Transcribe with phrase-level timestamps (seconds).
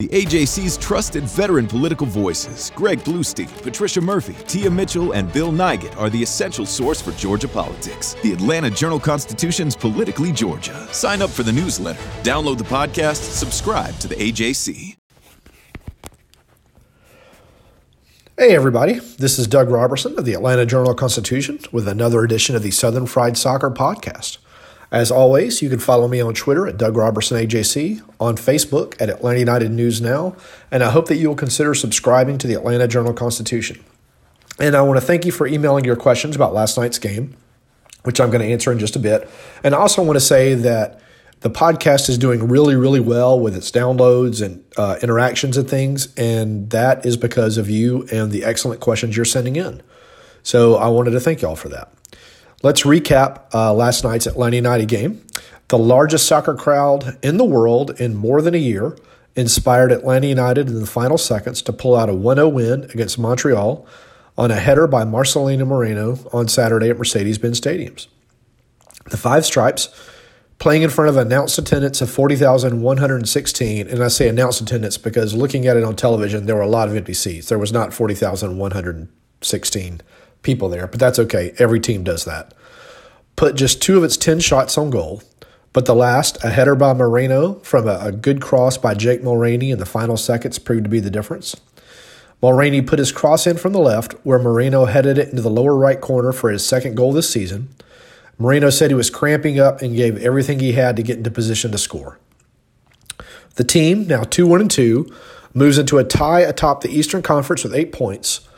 [0.00, 5.94] The AJC's trusted veteran political voices, Greg Bluestein, Patricia Murphy, Tia Mitchell, and Bill Nigut,
[5.98, 8.16] are the essential source for Georgia politics.
[8.22, 10.88] The Atlanta Journal Constitution's Politically Georgia.
[10.90, 14.96] Sign up for the newsletter, download the podcast, subscribe to the AJC.
[18.38, 19.00] Hey, everybody.
[19.18, 23.04] This is Doug Roberson of the Atlanta Journal Constitution with another edition of the Southern
[23.04, 24.38] Fried Soccer Podcast.
[24.92, 29.08] As always, you can follow me on Twitter at Doug Roberson AJC, on Facebook at
[29.08, 30.34] Atlanta United News Now,
[30.70, 33.84] and I hope that you will consider subscribing to the Atlanta Journal Constitution.
[34.58, 37.36] And I want to thank you for emailing your questions about last night's game,
[38.02, 39.30] which I'm going to answer in just a bit.
[39.62, 41.00] And I also want to say that
[41.40, 46.12] the podcast is doing really, really well with its downloads and uh, interactions and things,
[46.16, 49.82] and that is because of you and the excellent questions you're sending in.
[50.42, 51.92] So I wanted to thank y'all for that.
[52.62, 55.24] Let's recap uh, last night's Atlanta United game.
[55.68, 58.98] The largest soccer crowd in the world in more than a year
[59.34, 63.18] inspired Atlanta United in the final seconds to pull out a 1 0 win against
[63.18, 63.86] Montreal
[64.36, 68.08] on a header by Marcelino Moreno on Saturday at Mercedes Benz Stadiums.
[69.08, 69.88] The Five Stripes,
[70.58, 75.66] playing in front of announced attendance of 40,116, and I say announced attendance because looking
[75.66, 77.48] at it on television, there were a lot of empty seats.
[77.48, 80.02] There was not 40,116
[80.42, 81.54] people there, but that's okay.
[81.58, 82.54] Every team does that.
[83.36, 85.22] Put just two of its 10 shots on goal,
[85.72, 89.70] but the last, a header by Moreno from a, a good cross by Jake Mulraney
[89.70, 91.56] in the final seconds, proved to be the difference.
[92.42, 95.76] Mulroney put his cross in from the left, where Moreno headed it into the lower
[95.76, 97.68] right corner for his second goal this season.
[98.38, 101.70] Moreno said he was cramping up and gave everything he had to get into position
[101.72, 102.18] to score.
[103.56, 105.06] The team, now 2 1 and 2,
[105.52, 108.48] moves into a tie atop the Eastern Conference with eight points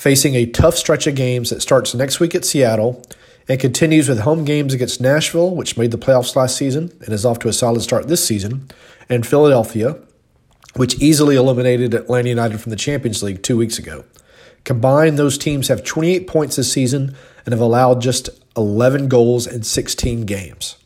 [0.00, 3.04] facing a tough stretch of games that starts next week at Seattle
[3.46, 7.26] and continues with home games against Nashville, which made the playoffs last season and is
[7.26, 8.70] off to a solid start this season,
[9.10, 9.98] and Philadelphia,
[10.74, 14.06] which easily eliminated Atlanta United from the Champions League two weeks ago.
[14.64, 19.64] Combined, those teams have 28 points this season and have allowed just 11 goals in
[19.64, 20.76] 16 games.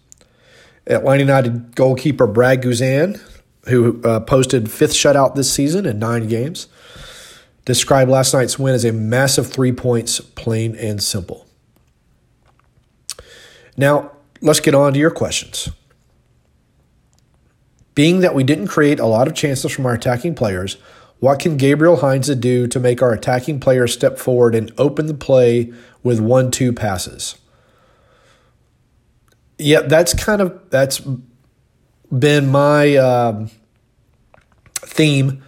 [0.88, 3.20] Atlanta United goalkeeper Brad Guzan,
[3.68, 6.66] who uh, posted fifth shutout this season in nine games,
[7.64, 11.46] described last night's win as a massive three points, plain and simple.
[13.76, 15.70] Now, let's get on to your questions.
[17.94, 20.76] Being that we didn't create a lot of chances from our attacking players,
[21.20, 25.14] what can Gabriel Heinze do to make our attacking players step forward and open the
[25.14, 27.36] play with one two passes?
[29.56, 31.00] Yeah, that's kind of that's
[32.10, 33.50] been my um,
[34.74, 35.42] theme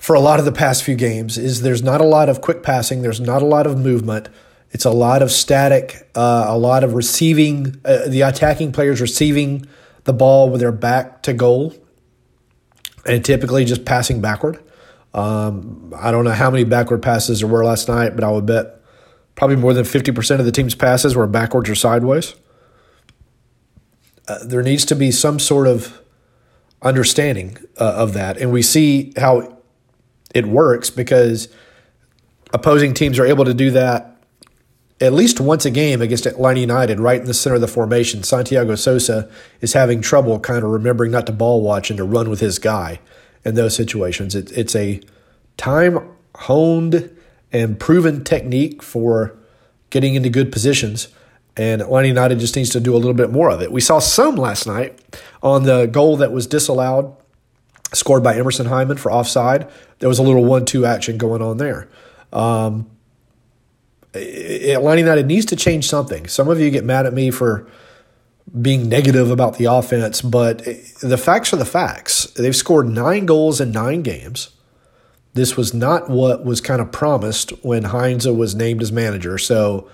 [0.00, 2.62] for a lot of the past few games is there's not a lot of quick
[2.62, 4.30] passing, there's not a lot of movement.
[4.70, 9.66] It's a lot of static, uh, a lot of receiving, uh, the attacking players receiving
[10.04, 11.74] the ball with their back to goal
[13.04, 14.58] and typically just passing backward.
[15.12, 18.46] Um, I don't know how many backward passes there were last night, but I would
[18.46, 18.80] bet
[19.34, 22.34] probably more than 50% of the team's passes were backwards or sideways.
[24.26, 26.00] Uh, there needs to be some sort of
[26.80, 28.38] understanding uh, of that.
[28.38, 29.59] And we see how
[30.34, 31.48] it works because
[32.52, 34.10] opposing teams are able to do that
[35.00, 38.22] at least once a game against Atlanta United, right in the center of the formation.
[38.22, 39.30] Santiago Sosa
[39.60, 42.58] is having trouble kind of remembering not to ball watch and to run with his
[42.58, 43.00] guy
[43.44, 44.34] in those situations.
[44.34, 45.00] It, it's a
[45.56, 45.98] time
[46.34, 47.10] honed
[47.50, 49.36] and proven technique for
[49.88, 51.08] getting into good positions.
[51.56, 53.72] And Atlanta United just needs to do a little bit more of it.
[53.72, 54.98] We saw some last night
[55.42, 57.16] on the goal that was disallowed
[57.92, 59.68] scored by Emerson Hyndman for offside.
[59.98, 61.88] There was a little one-two action going on there.
[62.32, 62.90] Um,
[64.14, 66.26] Atlanta United needs to change something.
[66.26, 67.66] Some of you get mad at me for
[68.60, 70.64] being negative about the offense, but
[71.00, 72.24] the facts are the facts.
[72.32, 74.50] They've scored nine goals in nine games.
[75.34, 79.38] This was not what was kind of promised when Heinze was named as manager.
[79.38, 79.88] So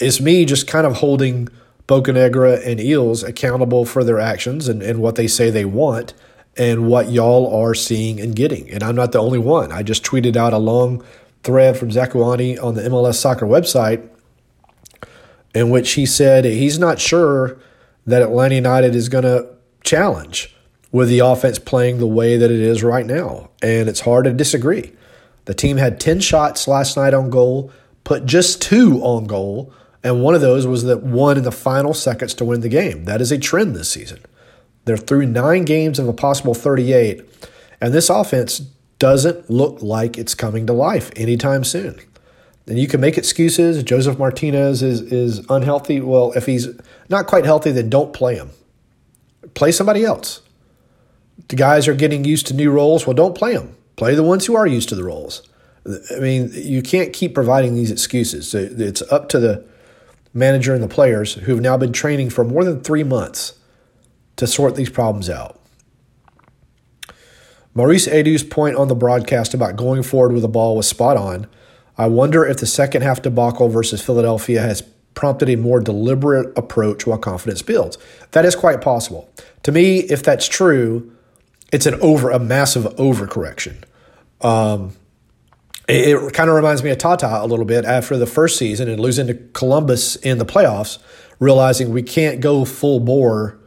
[0.00, 1.48] it's me just kind of holding
[1.88, 6.14] Bocanegra and Eales accountable for their actions and, and what they say they want
[6.56, 8.70] and what y'all are seeing and getting.
[8.70, 9.72] And I'm not the only one.
[9.72, 11.04] I just tweeted out a long
[11.42, 14.06] thread from Zakuani on the MLS soccer website
[15.54, 17.58] in which he said he's not sure
[18.06, 19.48] that Atlanta United is going to
[19.82, 20.54] challenge
[20.92, 23.50] with the offense playing the way that it is right now.
[23.62, 24.92] And it's hard to disagree.
[25.44, 27.72] The team had 10 shots last night on goal,
[28.04, 29.72] put just two on goal,
[30.02, 33.04] and one of those was that one in the final seconds to win the game.
[33.04, 34.20] That is a trend this season.
[34.90, 37.22] They're through nine games of a possible 38,
[37.80, 38.58] and this offense
[38.98, 42.00] doesn't look like it's coming to life anytime soon.
[42.66, 43.84] And you can make excuses.
[43.84, 46.00] Josef Martinez is, is unhealthy.
[46.00, 46.66] Well, if he's
[47.08, 48.50] not quite healthy, then don't play him.
[49.54, 50.42] Play somebody else.
[51.46, 53.06] The guys are getting used to new roles.
[53.06, 53.76] Well, don't play them.
[53.94, 55.48] Play the ones who are used to the roles.
[55.86, 58.52] I mean, you can't keep providing these excuses.
[58.56, 59.64] It's up to the
[60.34, 63.54] manager and the players who have now been training for more than three months
[64.40, 65.60] to sort these problems out.
[67.74, 71.46] Maurice Edu's point on the broadcast about going forward with the ball was spot on.
[71.96, 74.82] I wonder if the second half debacle versus Philadelphia has
[75.14, 77.98] prompted a more deliberate approach while confidence builds.
[78.30, 79.30] That is quite possible.
[79.64, 81.14] To me, if that's true,
[81.70, 83.84] it's an over a massive overcorrection.
[84.40, 84.96] Um,
[85.86, 88.88] it, it kind of reminds me of Tata a little bit after the first season
[88.88, 90.98] and losing to Columbus in the playoffs,
[91.38, 93.59] realizing we can't go full bore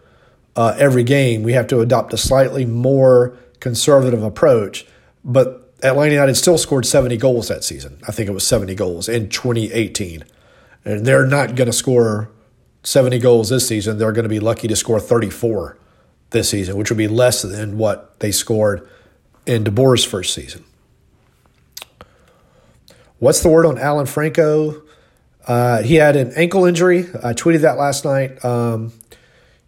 [0.55, 1.43] uh, every game.
[1.43, 4.85] We have to adopt a slightly more conservative approach.
[5.23, 7.99] But Atlanta United still scored 70 goals that season.
[8.07, 10.23] I think it was 70 goals in 2018.
[10.85, 12.29] And they're not going to score
[12.83, 13.97] 70 goals this season.
[13.97, 15.77] They're going to be lucky to score 34
[16.31, 18.87] this season, which would be less than what they scored
[19.45, 20.63] in DeBoer's first season.
[23.19, 24.81] What's the word on Alan Franco?
[25.47, 27.05] Uh, he had an ankle injury.
[27.23, 28.43] I tweeted that last night.
[28.43, 28.91] Um,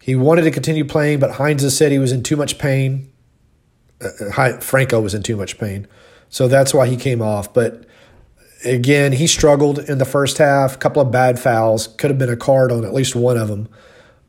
[0.06, 3.10] he wanted to continue playing, but Heinze said he was in too much pain.
[4.00, 5.88] Uh, Franco was in too much pain.
[6.28, 7.52] So that's why he came off.
[7.52, 7.84] But
[8.64, 10.76] again, he struggled in the first half.
[10.76, 11.88] A couple of bad fouls.
[11.88, 13.68] Could have been a card on at least one of them.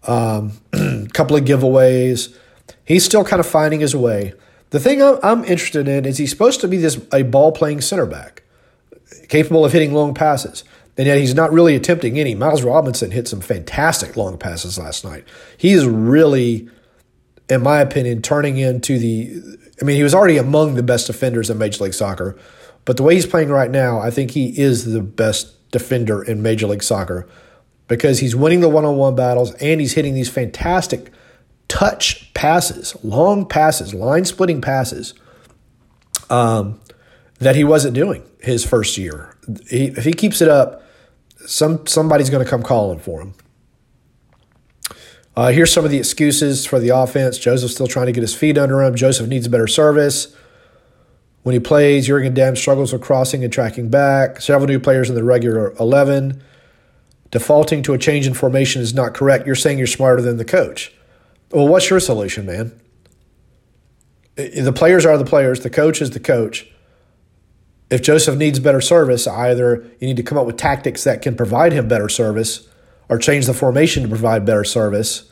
[0.08, 2.36] Um, a couple of giveaways.
[2.84, 4.34] He's still kind of finding his way.
[4.72, 7.82] The thing I'm, I'm interested in is he's supposed to be this a ball playing
[7.82, 8.42] center back
[9.28, 10.64] capable of hitting long passes.
[10.98, 12.34] And yet he's not really attempting any.
[12.34, 15.26] Miles Robinson hit some fantastic long passes last night.
[15.58, 16.70] He is really,
[17.50, 19.58] in my opinion, turning into the.
[19.80, 22.36] I mean, he was already among the best defenders in Major League Soccer,
[22.86, 26.42] but the way he's playing right now, I think he is the best defender in
[26.42, 27.28] Major League Soccer
[27.88, 31.12] because he's winning the one on one battles and he's hitting these fantastic
[31.68, 35.14] touch passes, long passes, line splitting passes.
[36.30, 36.80] Um,
[37.40, 39.36] that he wasn't doing his first year.
[39.70, 40.84] He, if he keeps it up,
[41.48, 43.34] some somebody's going to come calling for him.
[45.36, 47.38] Uh, here's some of the excuses for the offense.
[47.38, 48.96] Josef's still trying to get his feet under him.
[48.96, 50.36] Josef needs better service.
[51.44, 54.42] When he plays, Jurgen Damm struggles with crossing and tracking back.
[54.42, 56.44] Several new players in the regular 11.
[57.32, 59.46] Defaulting to a change in formation is not correct.
[59.46, 60.92] You're saying you're smarter than the coach.
[61.52, 62.78] Well, what's your solution, man?
[64.36, 66.68] The players are the players, the coach is the coach
[67.90, 71.36] if Josef needs better service, either you need to come up with tactics that can
[71.36, 72.68] provide him better service
[73.10, 75.32] or change the formation to provide better service.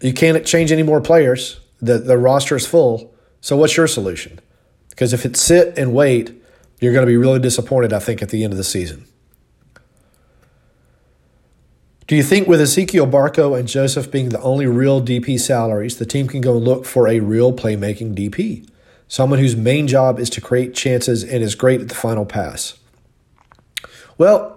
[0.00, 1.60] You can't change any more players.
[1.80, 3.14] The, the roster is full.
[3.40, 4.40] So, what's your solution?
[4.88, 6.42] Because if it's sit and wait,
[6.80, 9.06] you're going to be really disappointed, I think, at the end of the season.
[12.06, 16.04] Do you think with Ezequiel Barco and Josef being the only real DP salaries, the
[16.04, 18.68] team can go look for a real playmaking DP?
[19.10, 22.78] Someone whose main job is to create chances and is great at the final pass.
[24.16, 24.56] Well,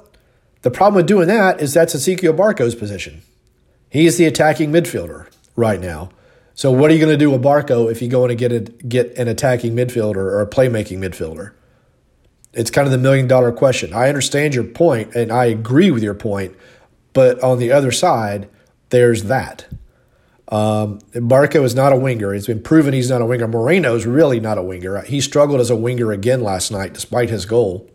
[0.62, 3.24] the problem with doing that is that's Ezequiel Barco's position.
[3.90, 6.12] He is the attacking midfielder right now.
[6.54, 8.52] So what are you going to do with Barco if you go in and get
[8.52, 11.54] a, get an attacking midfielder or a playmaking midfielder?
[12.54, 13.92] It's kind of the million dollar question.
[13.92, 16.56] I understand your point and I agree with your point,
[17.14, 18.48] but on the other side,
[18.90, 19.66] there's that.
[20.54, 22.32] Um, Barco is not a winger.
[22.32, 23.48] It's been proven he's not a winger.
[23.48, 25.02] Moreno is really not a winger.
[25.02, 27.90] He struggled as a winger again last night despite his goal.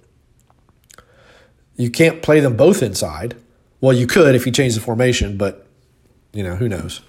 [1.77, 3.37] You can't play them both inside.
[3.81, 5.69] Well, you could if you change the formation, but
[6.33, 7.01] you know who knows.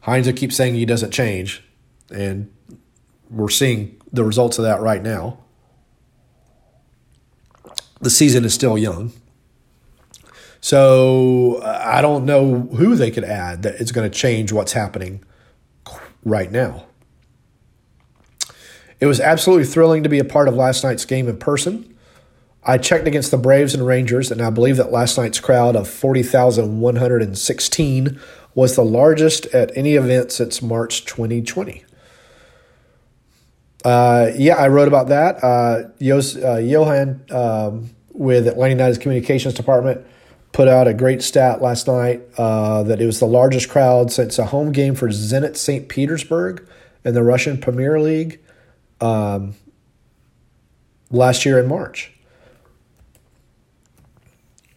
[0.00, 1.62] Heinze keeps saying he doesn't change,
[2.10, 2.52] and
[3.30, 5.38] we're seeing the results of that right now.
[8.00, 9.12] The season is still young.
[10.64, 15.22] So I don't know who they could add that is going to change what's happening
[16.24, 16.86] right now.
[18.98, 21.94] It was absolutely thrilling to be a part of last night's game in person.
[22.62, 25.86] I checked against the Braves and Rangers, and I believe that last night's crowd of
[25.86, 28.20] 40,116
[28.54, 31.84] was the largest at any event since March 2020.
[33.84, 35.44] Uh, yeah, I wrote about that.
[35.44, 35.90] Uh,
[36.42, 40.06] uh, Johan um, with Atlanta United's communications department
[40.54, 44.38] put out a great stat last night uh, that it was the largest crowd since
[44.38, 45.88] a home game for Zenit St.
[45.88, 46.66] Petersburg
[47.04, 48.38] in the Russian Premier League
[49.00, 49.56] um,
[51.10, 52.12] last year in March.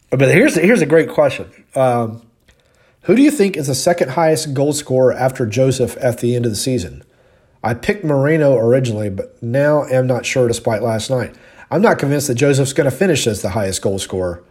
[0.09, 1.51] But here's here's a great question.
[1.75, 2.23] Um,
[3.03, 6.45] who do you think is the second highest goal scorer after Josef at the end
[6.45, 7.03] of the season?
[7.63, 11.35] I picked Moreno originally, but now am not sure despite last night.
[11.69, 14.43] I'm not convinced that Josef's going to finish as the highest goal scorer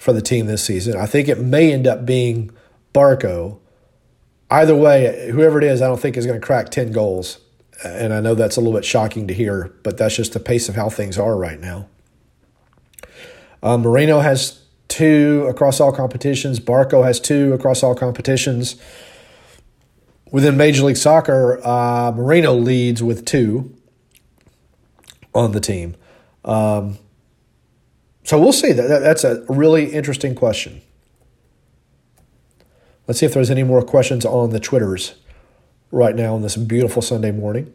[0.00, 0.96] for the team this season.
[0.96, 2.50] I think it may end up being
[2.94, 3.58] Barco.
[4.50, 7.38] Either way, whoever it is, I don't think is going to crack 10 goals.
[7.84, 10.70] And I know that's a little bit shocking to hear, but that's just the pace
[10.70, 11.86] of how things are right now.
[13.62, 16.60] Uh, Moreno has two across all competitions.
[16.60, 18.76] Barco has two across all competitions.
[20.32, 23.76] Within Major League Soccer, uh, Moreno leads with two
[25.34, 25.94] on the team.
[26.42, 26.96] Um,
[28.24, 28.72] so we'll see.
[28.72, 30.82] That, that's a really interesting question.
[33.06, 35.14] Let's see if there's any more questions on the Twitters
[35.90, 37.72] right now on this beautiful Sunday morning.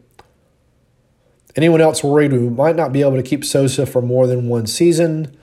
[1.55, 4.67] Anyone else worried we might not be able to keep Sosa for more than one
[4.67, 5.37] season?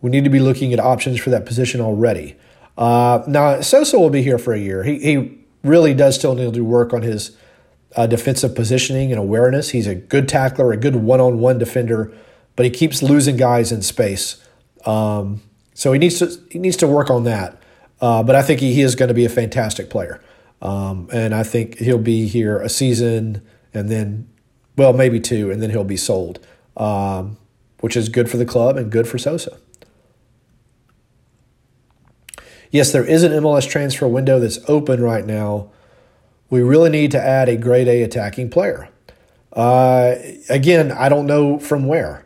[0.00, 2.36] We need to be looking at options for that position already.
[2.76, 4.84] Uh, now, Sosa will be here for a year.
[4.84, 7.36] He, he really does still need to do work on his
[7.96, 9.70] uh, defensive positioning and awareness.
[9.70, 12.12] He's a good tackler, a good one on one defender,
[12.58, 14.44] but he keeps losing guys in space.
[14.84, 15.42] Um,
[15.74, 17.62] so he needs to he needs to work on that.
[18.00, 20.20] Uh, but I think he, he is going to be a fantastic player,
[20.60, 24.28] um, and I think he'll be here a season and then,
[24.76, 26.44] well, maybe two, and then he'll be sold,
[26.76, 27.36] um,
[27.78, 29.58] which is good for the club and good for Sosa.
[32.72, 35.70] Yes, there is an MLS transfer window that's open right now
[36.50, 38.88] we really need to add a grade A attacking player.
[39.52, 40.14] Uh,
[40.48, 42.24] again, I don't know from where.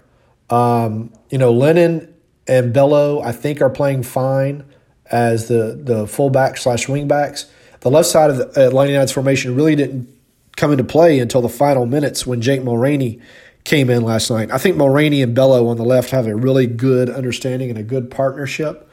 [0.53, 2.15] Um, you know, Lennon
[2.47, 4.65] and Bello, I think, are playing fine
[5.11, 7.47] as the the fullback slash wingbacks.
[7.81, 10.09] The left side of the Atlanta United's formation really didn't
[10.57, 13.21] come into play until the final minutes when Jake Mulraney
[13.65, 14.51] came in last night.
[14.51, 17.83] I think Mulraney and Bello on the left have a really good understanding and a
[17.83, 18.89] good partnership.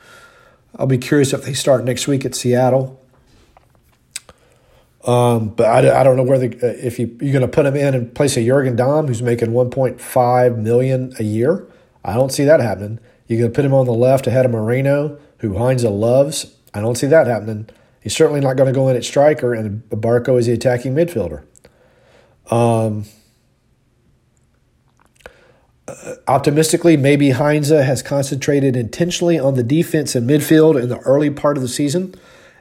[0.78, 2.99] I'll be curious if they start next week at Seattle.
[5.10, 7.66] Um, but I, I don't know where the uh, if you you're going to put
[7.66, 11.66] him in and place a Jurgen Damm who's making 1.5 million a year.
[12.06, 13.00] I don't see that happening.
[13.26, 16.56] You're going to put him on the left ahead of Moreno, who Heinze loves.
[16.76, 17.70] I don't see that happening.
[18.02, 21.44] He's certainly not going to go in at striker, and Barco is the attacking midfielder.
[22.52, 23.06] Um,
[25.88, 31.32] uh, optimistically, maybe Heinze has concentrated intentionally on the defense and midfield in the early
[31.32, 32.14] part of the season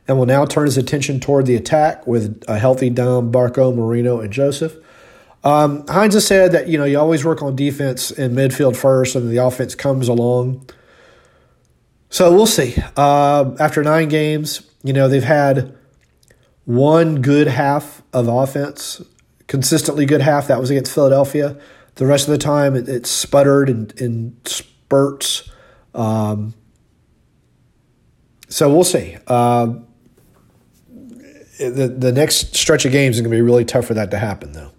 [0.08, 4.20] and will now turn his attention toward the attack with a healthy Damm, Barco, Moreno,
[4.20, 4.74] and Josef.
[5.44, 9.30] Um, Heinze said that you know you always work on defense and midfield first, and
[9.30, 10.68] the offense comes along.
[12.10, 12.74] So we'll see.
[12.96, 15.76] Uh, after nine games, you know they've had
[16.64, 19.02] one good half of offense,
[19.46, 20.48] consistently good half.
[20.48, 21.56] That was against Philadelphia.
[21.96, 25.50] The rest of the time, it, it sputtered in, in spurts.
[25.94, 26.54] Um,
[28.48, 29.16] so we'll see.
[29.26, 29.74] Uh,
[31.58, 34.18] the the next stretch of games is going to be really tough for that to
[34.18, 34.72] happen, though.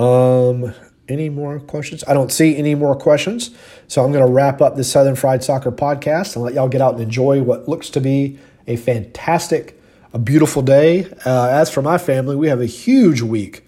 [0.00, 0.74] Um,
[1.08, 2.02] any more questions?
[2.08, 3.50] I don't see any more questions,
[3.86, 6.80] so I'm going to wrap up the Southern Fried Soccer podcast and let y'all get
[6.80, 9.80] out and enjoy what looks to be a fantastic,
[10.12, 11.06] a beautiful day.
[11.24, 13.66] Uh, as for my family, we have a huge week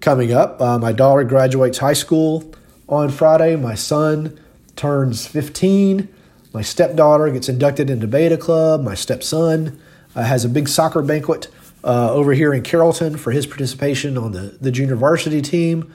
[0.00, 0.60] coming up.
[0.60, 2.52] Uh, my daughter graduates high school
[2.88, 3.56] on Friday.
[3.56, 4.38] My son
[4.76, 6.08] turns 15.
[6.52, 8.82] My stepdaughter gets inducted into Beta Club.
[8.82, 9.80] My stepson
[10.22, 11.48] has a big soccer banquet
[11.82, 15.92] uh, over here in Carrollton for his participation on the, the junior varsity team.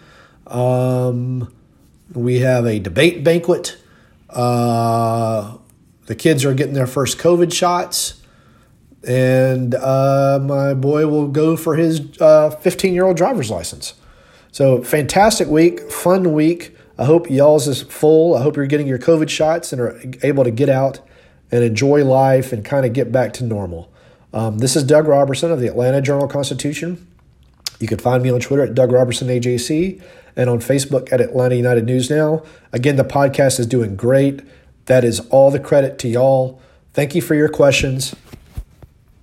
[0.48, 1.54] Um,
[2.14, 3.78] we have a debate banquet.
[4.30, 5.58] Uh,
[6.06, 8.22] the kids are getting their first COVID shots.
[9.08, 13.94] And uh, my boy will go for his 15 uh, year old driver's license.
[14.52, 16.76] So, fantastic week, fun week.
[16.98, 18.36] I hope y'all's is full.
[18.36, 21.00] I hope you're getting your COVID shots and are able to get out
[21.52, 23.90] and enjoy life and kind of get back to normal.
[24.34, 27.08] Um, this is Doug Roberson of the Atlanta Journal Constitution.
[27.80, 30.02] You can find me on Twitter at Doug Roberson AJC
[30.36, 32.44] and on Facebook at Atlanta United News Now.
[32.72, 34.42] Again, the podcast is doing great.
[34.86, 36.62] That is all the credit to y'all.
[36.94, 38.16] Thank you for your questions.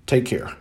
[0.07, 0.57] Take care.